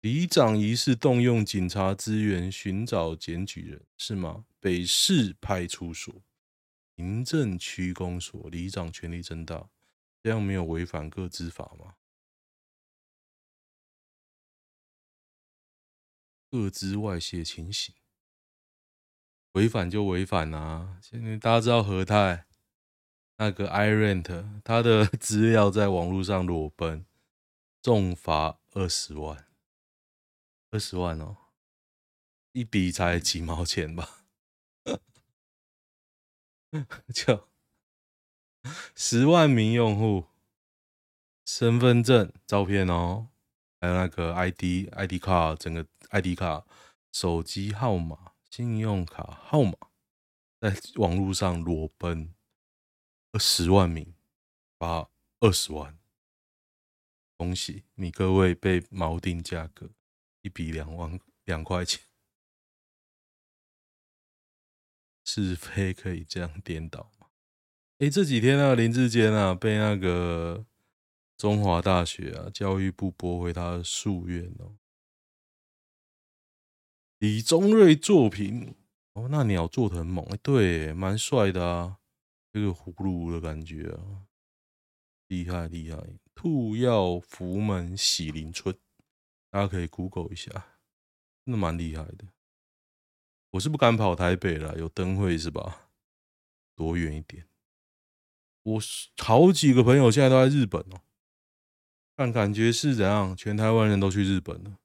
[0.00, 4.46] 里长疑似动用警察资源寻找检举人，是吗？
[4.58, 6.22] 北市派出所、
[6.96, 9.68] 行政区公所，里长权力真大，
[10.22, 11.96] 这样没有违反个资法吗？
[16.50, 17.94] 各资外泄情形。
[19.52, 20.96] 违反就违反啊！
[21.02, 22.46] 现在大家知道和泰
[23.38, 27.04] 那个 iRent， 他的 资料在网络上裸奔，
[27.82, 29.48] 重罚二十万，
[30.70, 31.36] 二十万哦，
[32.52, 34.20] 一笔才几毛钱吧？
[37.12, 37.48] 就
[38.94, 40.26] 十万名用户
[41.44, 43.26] 身份证照片哦，
[43.80, 46.64] 还有那个 ID ID 卡，整个 ID 卡，
[47.10, 48.29] 手机号码。
[48.50, 49.72] 信用卡号码
[50.60, 52.34] 在网络上裸奔
[53.30, 54.12] 二十万名，
[54.76, 55.08] 罚
[55.38, 55.96] 二十万，
[57.36, 59.90] 恭喜你各位被锚定价格，
[60.42, 62.02] 一笔两万两块钱，
[65.24, 67.28] 是非可以这样颠倒吗？
[67.98, 70.66] 哎、欸，这几天啊，林志坚啊，被那个
[71.36, 74.76] 中华大学啊教育部驳回他的诉愿哦。
[77.20, 78.74] 李宗瑞作品
[79.12, 81.98] 哦，那鸟做的很猛，对，蛮帅的啊，
[82.50, 84.24] 这个葫芦的感觉啊，
[85.28, 85.98] 厉害厉害。
[86.34, 88.74] 兔药福门喜临村，
[89.50, 90.50] 大家可以 Google 一下，
[91.44, 92.28] 真的蛮厉害的。
[93.50, 95.90] 我是不敢跑台北了，有灯会是吧？
[96.74, 97.46] 躲远一点。
[98.62, 98.80] 我
[99.18, 101.02] 好几个朋友现在都在日本哦，
[102.16, 103.36] 但感觉是怎样？
[103.36, 104.78] 全台湾人都去日本了，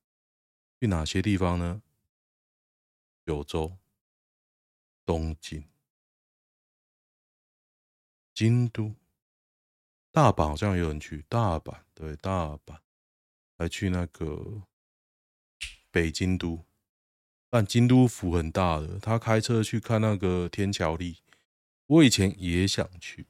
[0.81, 1.81] 去哪些地方呢？
[3.25, 3.75] 九州、
[5.03, 5.67] 东京、
[8.35, 8.93] 京都、
[10.11, 11.79] 大阪，好像有人去大阪。
[11.95, 12.77] 对，大阪
[13.57, 14.61] 还去那个
[15.89, 16.63] 北京都，
[17.49, 21.17] 但京都府很大的，他开车去看那个天桥立，
[21.87, 23.25] 我以前也想去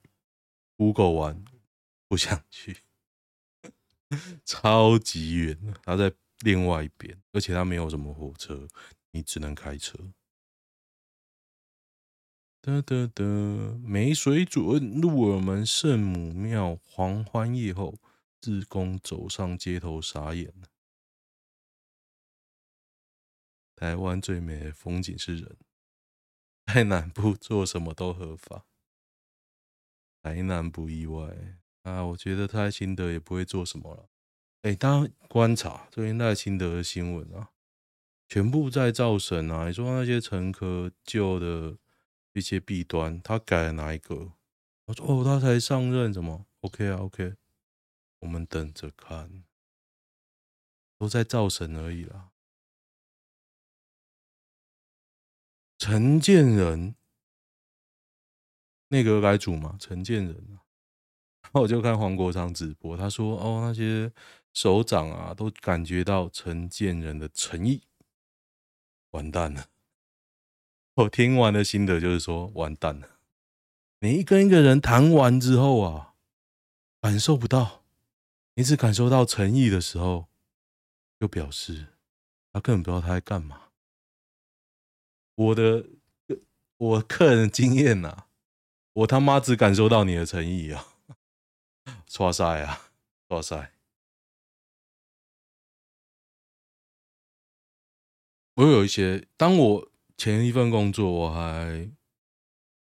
[0.76, 1.46] ，Google 玩
[2.10, 2.80] 不想去，
[4.44, 8.68] 超级远，他在另外一边，而且他没有什么火车，
[9.16, 9.98] 你只能开车。
[12.60, 15.00] 得得得，没水准！
[15.00, 17.98] 鹿耳门圣母庙狂欢夜后，
[18.42, 20.68] 志工走上街头傻眼了。
[23.74, 25.58] 台湾最美的风景是人，
[26.66, 28.66] 在南部做什么都合法，
[30.24, 32.04] 台南不意外啊。
[32.04, 34.10] 我觉得赖清德也不会做什么了。
[34.64, 37.52] 哎，大家观察最近赖清德的新闻啊，
[38.28, 39.68] 全部在造神啊。
[39.68, 41.78] 你说那些陈科旧的。
[42.38, 44.34] 一些弊端，他改了哪一个？
[44.88, 47.34] 我说哦，他才上任，怎么？OK 啊，OK，
[48.20, 49.46] 我们等着看，
[50.98, 52.32] 都在造神而已啦。
[55.78, 56.98] 陈建仁，
[58.90, 60.60] 内阁改组嘛，陈建仁啊，
[61.62, 64.12] 我就看黄国昌直播，他说哦，那些
[64.52, 67.82] 首长啊，都感觉到陈建仁的诚意，
[69.16, 69.70] 完蛋了。
[70.96, 73.20] 我听完的心得就是说，完蛋了！
[74.00, 76.14] 你一跟一个人谈完之后啊，
[77.02, 77.84] 感受不到，
[78.54, 80.28] 你只感受到诚意的时候，
[81.20, 81.88] 就表示
[82.54, 83.64] 他根本不知道他在干嘛。
[85.36, 85.86] 我的
[86.78, 88.28] 我个人经验呐，
[88.94, 90.88] 我他妈只感受到你的诚意啊！
[92.20, 92.90] 哇塞啊，
[93.28, 93.75] 哇塞！
[98.56, 99.92] 我有一些，当我。
[100.18, 101.92] 前一份工作我还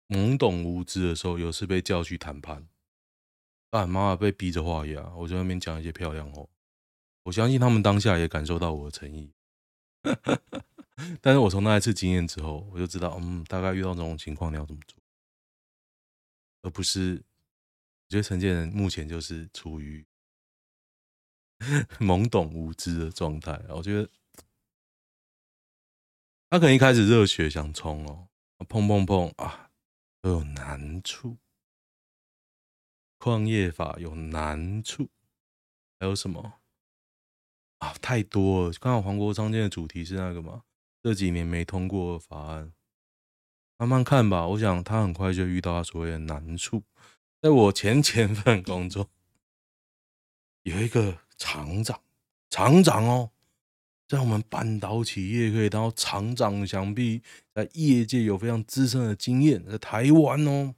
[0.07, 2.67] 懵懂无知的时候，有次被叫去谈判，
[3.69, 6.43] 但妈妈被逼着画押，我在那边讲一些漂亮话。
[7.21, 9.31] 我相信他们当下也感受到我的诚意，
[11.21, 14.97] 但是我从那一次经验之后，我就知道，嗯，大概遇到这种情况你要怎么做，
[16.63, 17.23] 而不是
[18.07, 20.03] 我觉得陈建仁目前就是处于
[22.01, 24.09] 懵懂无知的状态，我觉得。
[26.49, 28.27] 他可能一开始热血想冲哦，
[28.67, 29.69] 碰碰碰啊，
[30.19, 31.37] 都有难处。
[33.19, 35.09] 矿业法有难处，
[35.99, 36.53] 还有什么
[37.77, 37.93] 啊？
[38.01, 38.73] 太多了。
[38.79, 40.63] 刚好黄国昌今天的主题是那个嘛？
[41.03, 42.73] 这几年没通过法案，
[43.77, 44.47] 慢慢看吧。
[44.47, 46.83] 我想他很快就遇到他所谓的难处。
[47.41, 49.07] 在我前 前份工作，
[50.63, 52.01] 有一个厂长，
[52.49, 53.31] 厂长哦。
[54.09, 57.21] 在我们半导体业可以当厂长，想必
[57.53, 59.63] 在业界有非常资深的经验。
[59.63, 60.73] 在台湾哦，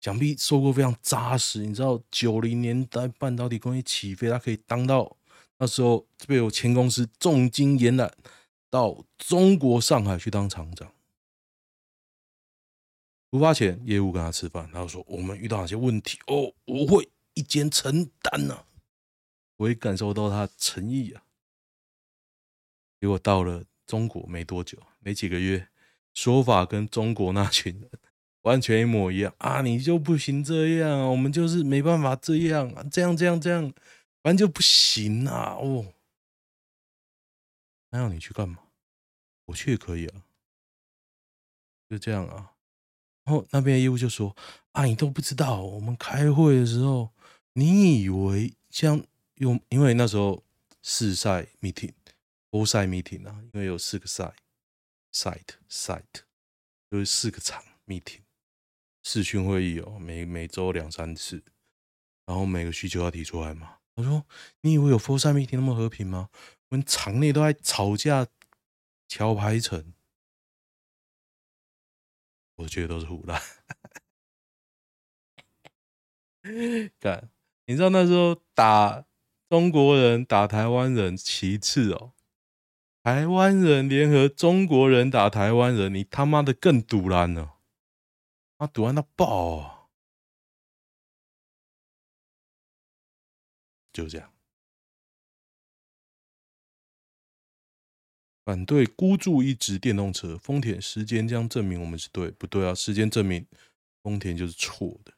[0.00, 1.64] 想必受过非常扎实。
[1.64, 5.16] 你知道九零年代半导体工业起飞，他可以当到
[5.58, 8.12] 那时候被我前公司重金延揽
[8.68, 10.92] 到中国上海去当厂长。
[13.30, 16.18] 出发前，业务跟他吃饭，他就说：“我们遇到哪些问题？
[16.26, 18.64] 哦，我会一肩承担呐。”
[19.58, 21.22] 我也感受到他诚意啊。
[23.00, 25.68] 结果到了中国没多久，没几个月，
[26.14, 27.90] 说法跟中国那群人
[28.42, 29.62] 完全一模一样啊！
[29.62, 33.62] 你就不行这样，我们就是没办法这样啊，这样这样这样，
[34.22, 35.56] 反正就不行啊！
[35.60, 35.92] 哦，
[37.90, 38.58] 那要你去干嘛？
[39.46, 40.22] 我去也可以啊，
[41.88, 42.52] 就这样啊。
[43.24, 44.34] 然后那边业务就说
[44.72, 47.10] ：“啊，你都不知道，我们开会的时候，
[47.52, 50.42] 你以为像用，因为那时候
[50.82, 51.92] 试赛 meeting。”
[52.58, 56.02] All side meeting 啊，因为有四个 site，site，site，
[56.90, 58.22] 就是四个场 meeting，
[59.04, 61.44] 视讯会议哦，每每周两三次，
[62.26, 63.78] 然后每个需求要提出来嘛。
[63.94, 64.26] 我说，
[64.62, 66.30] 你以为有 full side meeting 那么和平吗？
[66.70, 68.26] 我们场内都在吵架，
[69.06, 69.94] 乔排程，
[72.56, 73.40] 我觉得都是唬烂。
[76.98, 77.30] 干，
[77.66, 79.06] 你知道那时候打
[79.48, 82.14] 中国人打台湾人，其次哦。
[83.02, 87.58] 台湾人联合中国人打台湾人，你他妈的更赌烂了！
[88.58, 89.88] 他赌烂到爆啊！
[93.92, 94.34] 就这样，
[98.44, 102.74] 反对孤注一掷电动车，丰田时间将证明我们是对，不对啊？
[102.74, 103.46] 时间证明
[104.02, 105.14] 丰田就是错的。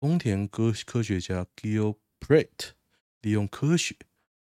[0.00, 2.72] 丰田科科学家 Gil Pratt
[3.20, 3.96] 利用科学。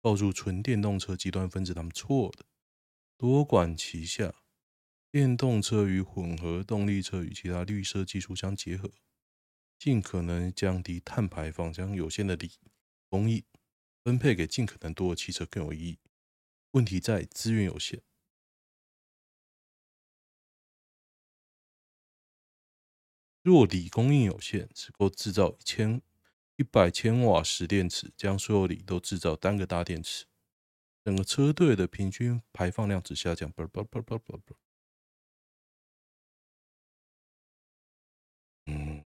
[0.03, 2.45] 告诉纯电动车极端分子，他们错的。
[3.17, 4.35] 多管齐下，
[5.13, 8.91] 电动车与混合动力车与其他绿色技术相结合，
[9.79, 12.51] 尽可能降低碳排放，将有限的锂
[13.09, 13.45] 供应
[14.03, 16.01] 分配给尽可能多的汽车更有意义。
[16.73, 18.03] 问题在资源有限。
[23.43, 26.03] 若锂供应有限，只够制造一千
[26.57, 30.27] 一百千瓦时电池，将所有锂都制造单个大电池，
[31.05, 33.53] 整个车队的平均排放量只下降。
[38.67, 39.05] 嗯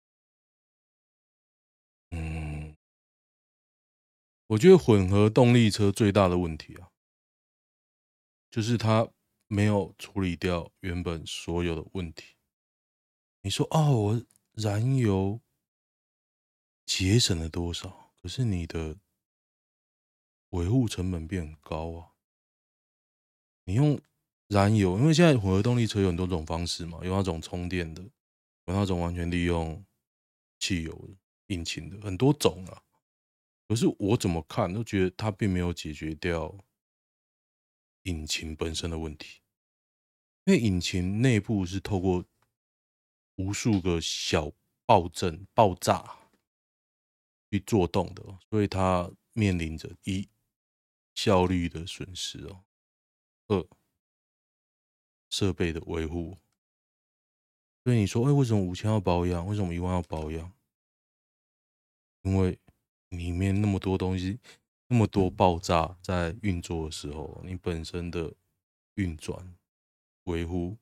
[2.10, 2.76] 嗯，
[4.48, 6.90] 我觉得混合动力车最大的问题啊，
[8.50, 9.10] 就是它
[9.46, 12.34] 没有处理掉原本所有的问题。
[13.42, 15.40] 你说哦，我燃油
[16.88, 18.14] 节省了多少？
[18.22, 18.96] 可是你的
[20.48, 22.12] 维护成本变很高啊！
[23.64, 24.00] 你用
[24.46, 29.84] 燃油，因为现在混合动力车有很多种方式嘛，有那种充电的，有那种完全利用
[30.58, 31.10] 汽油
[31.48, 32.82] 引擎的，很多种啊。
[33.68, 36.56] 可是我怎么看都觉得它并没有解决掉
[38.04, 39.42] 引擎本身的问题，
[40.46, 42.24] 因为引擎内部是透过
[43.36, 44.50] 无数个小
[44.86, 46.16] 爆震、爆炸
[47.50, 50.28] 去做动的，所以它面临着一
[51.14, 52.64] 效率的损失哦，
[53.48, 53.66] 二
[55.30, 56.38] 设备的维护。
[57.84, 59.46] 所以你说，哎，为什么五千要保养？
[59.46, 60.52] 为什么一万要保养？
[62.22, 62.58] 因为
[63.08, 64.38] 里面那么多东西，
[64.88, 68.34] 那么多爆炸在运作的时候，你本身的
[68.94, 69.56] 运转
[70.24, 70.76] 维护。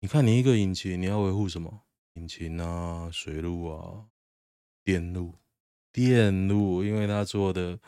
[0.00, 1.82] 你看，你一个引擎，你要维护什么？
[2.14, 4.08] 引擎啊，水路啊，
[4.82, 5.34] 电路，
[5.92, 7.78] 电路，因为他做的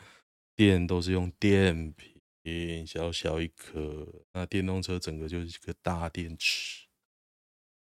[0.55, 4.25] 电都是用电瓶，小小一颗。
[4.33, 6.85] 那电动车整个就是一个大电池。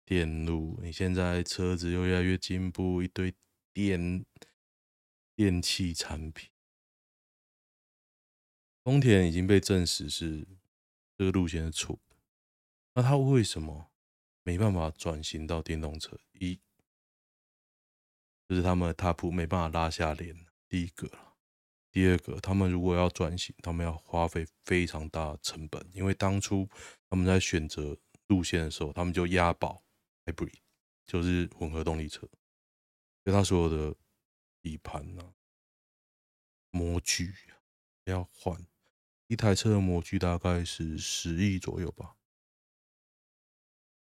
[0.04, 3.34] 电路，你现在车子又越来越进步，一堆
[3.72, 4.24] 电
[5.34, 6.50] 电器产品。
[8.84, 10.46] 丰田已经被证实是
[11.16, 12.16] 这个路线是错的，
[12.94, 13.90] 那它为什么？
[14.44, 16.58] 没办法转型到电动车，一
[18.52, 20.36] 就是他们的 TOP 没办法拉下脸，
[20.68, 21.10] 第一个。
[21.90, 26.68] 第二个，他们如果要转型，他们要花费非常大的成本，因为当初
[27.08, 27.96] 他们在选择
[28.26, 29.82] 路线的时候，他们就押宝
[30.26, 30.52] Hybrid，
[31.06, 32.28] 就是混合动力车，
[33.24, 33.96] 所以他所有的
[34.60, 35.32] 底盘啊、
[36.70, 37.32] 模具
[38.04, 38.66] 要换，
[39.28, 42.16] 一台车的模具大概是十亿左右吧。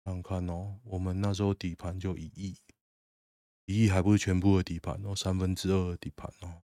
[0.03, 2.55] 看看哦，我们那时候底盘就一亿，
[3.65, 6.61] 一亿还不是全部的底盘哦，三分之二的底盘哦，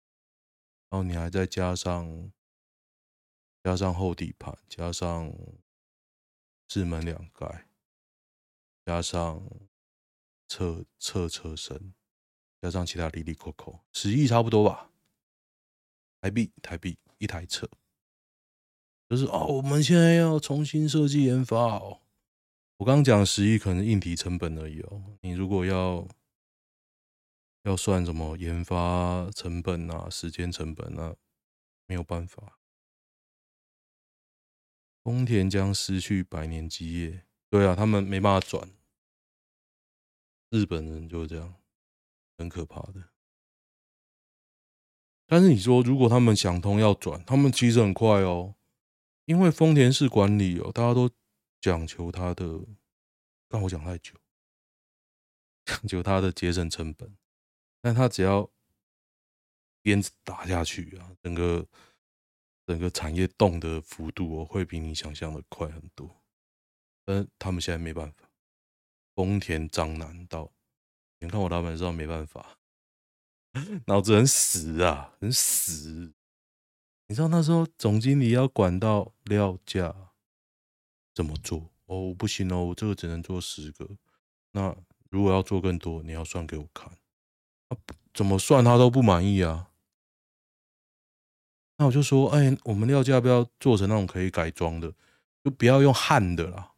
[0.88, 2.32] 然后你还再加上
[3.62, 5.32] 加上后底盘，加上
[6.68, 7.66] 四门两盖，
[8.84, 9.42] 加上
[10.48, 11.92] 侧侧车身，
[12.60, 14.90] 加上其他哩哩扣扣，十亿差不多吧？
[16.20, 17.68] 台币台币一台车，
[19.08, 22.00] 就是哦，我们现在要重新设计研发哦。
[22.76, 26.06] 我刚讲十亿可能硬体成本而已哦，你如果要
[27.62, 31.16] 要算什么研发成本啊、时间成本啊，
[31.86, 32.58] 没有办法。
[35.02, 38.70] 丰田将失去百年基业，对啊，他们没办法转。
[40.50, 41.54] 日本人就是这样，
[42.38, 43.10] 很可怕的。
[45.26, 48.54] 但是你说，如果他们想通要转，他们其实很快哦，
[49.24, 51.10] 因为丰田式管理哦，大家都。
[51.62, 52.44] 讲求它的，
[53.46, 54.16] 但我讲太久，
[55.64, 57.16] 讲求它的节省成本，
[57.82, 58.48] 但他只要
[59.82, 61.68] 鞭子打下去啊，整个
[62.66, 66.22] 整个产业动的幅度哦，会比你想象的快很多。
[67.04, 68.30] 但他们现在没办法，
[69.14, 70.50] 丰田章男到，
[71.18, 72.58] 你看我老板知道没办法，
[73.86, 76.14] 脑子很死啊，很死。
[77.08, 80.12] 你知道那时候总经理要管到料价。
[81.14, 81.70] 怎么做？
[81.84, 83.86] 哦，不行哦，我这个只能做十个。
[84.52, 84.74] 那
[85.10, 86.90] 如果要做更多，你要算给我看。
[87.72, 87.76] 啊，
[88.12, 89.70] 怎么算他都不满意啊。
[91.78, 94.92] 那我就说，哎，我们料架要不要做成那种可以改装的，
[95.42, 96.74] 就不要用焊的啦。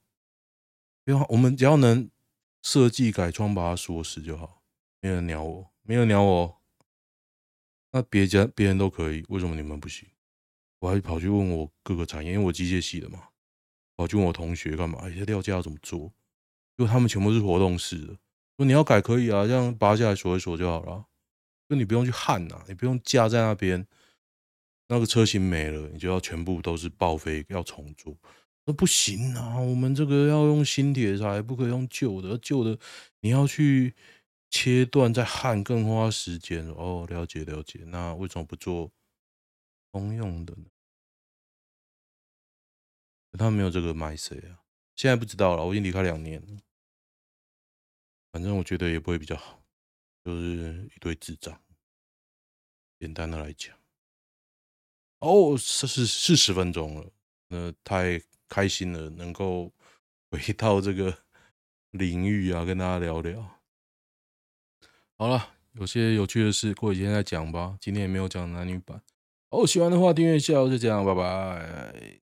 [1.05, 2.11] 不要，我们只要能
[2.63, 4.63] 设计改装把它锁死就好。
[5.01, 6.61] 没人鸟我，没人鸟我。
[7.93, 10.09] 那别家别人都可以，为什么你们不行？
[10.79, 13.29] 我还跑去问我各个产业，因为我机械系的嘛。
[13.97, 14.99] 我就问我同学干嘛？
[15.03, 16.13] 哎，这料架要怎么做？
[16.77, 18.17] 就他们全部是活动式的。
[18.57, 21.07] 说你要改可以啊，这样拔下来锁一锁就好了。
[21.69, 23.87] 就你不用去焊呐，你不用架在那边。
[24.87, 28.15] 那个车型没了，你就要全部都是报废，要重做。
[28.67, 32.37] 那不行啊，我们这个要用新铁材，不可以用旧的。
[32.37, 32.79] 旧的
[33.21, 33.95] 你要去
[34.51, 36.69] 切断再焊，更花时间。
[36.69, 37.81] 哦，了解了解。
[37.87, 38.93] 那为什么不做
[39.91, 40.65] 通用的呢？
[43.39, 44.61] 他没有这个卖谁啊。
[44.95, 46.59] 现在不知道了，我已经离开两年了。
[48.35, 49.62] 反正我觉得也不会比较好，
[50.24, 51.57] 就是一堆智障。
[52.99, 53.72] 简单的来讲，
[55.20, 57.09] 哦，是是四十分钟了，
[57.47, 59.72] 那太开心了，能够
[60.32, 61.16] 回到这个
[61.93, 63.61] 领域啊，跟大家聊聊。
[65.16, 67.78] 好了，有些有趣的事过几天再讲吧。
[67.80, 69.01] 今天也没有讲男女版。
[69.51, 72.24] 哦，喜欢的话订阅一下，就这样，拜拜。